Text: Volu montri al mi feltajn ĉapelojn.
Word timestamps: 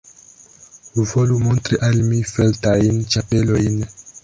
Volu 1.09 1.35
montri 1.43 1.79
al 1.89 2.01
mi 2.09 2.23
feltajn 2.33 3.01
ĉapelojn. 3.15 3.81